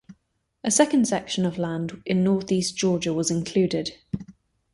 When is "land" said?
1.59-2.01